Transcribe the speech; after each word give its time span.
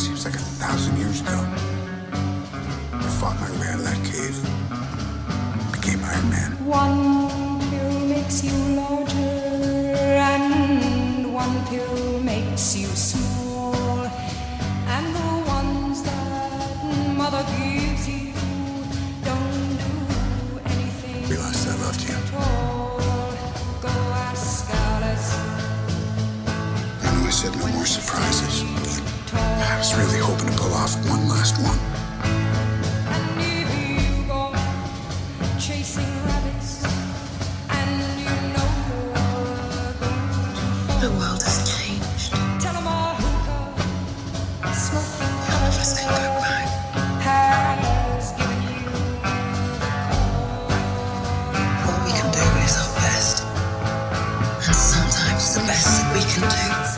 Seems 0.00 0.24
like 0.24 0.34
a 0.34 0.38
thousand 0.38 0.96
years 0.98 1.20
ago. 1.20 1.44
I 2.92 3.02
fought 3.18 3.40
my 3.40 3.50
way 3.58 3.66
out 3.68 3.80
of 3.80 3.84
that 3.84 4.00
cave. 4.06 4.38
Became 5.72 6.00
Man. 6.00 6.52
One 6.64 7.60
pill 7.68 8.00
makes 8.06 8.44
you 8.44 8.52
larger, 8.76 9.14
and 10.32 11.34
one 11.34 11.66
pill 11.66 12.20
makes 12.20 12.76
you 12.76 12.86
small. 12.86 14.06
And 14.86 15.06
the 15.14 15.50
ones 15.50 16.02
that 16.04 17.14
mother 17.16 17.44
gives 17.58 18.08
you 18.08 18.19
said 27.40 27.56
no 27.58 27.66
more 27.68 27.86
surprises. 27.86 28.64
I 29.32 29.78
was 29.78 29.96
really 29.96 30.18
hoping 30.20 30.50
to 30.50 30.56
pull 30.60 30.74
off 30.74 30.94
one 31.08 31.26
last 31.26 31.56
one. 31.64 31.78
The 41.00 41.08
world 41.16 41.42
has 41.42 41.58
changed. 41.64 42.34
All 51.88 52.00
we 52.04 52.12
can 52.12 52.30
do 52.36 52.44
is 52.64 52.76
our 52.76 52.92
best. 53.00 53.44
And 54.66 54.76
sometimes 54.76 55.54
the 55.54 55.60
best 55.60 55.88
that 56.02 56.12
we 56.12 56.20
can 56.20 56.44
do 56.50 56.89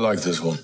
like 0.00 0.20
this 0.20 0.40
one. 0.40 0.58